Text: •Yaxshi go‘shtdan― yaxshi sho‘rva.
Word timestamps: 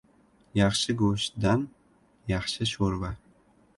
•Yaxshi 0.59 0.95
go‘shtdan― 1.01 1.67
yaxshi 2.33 2.67
sho‘rva. 2.73 3.13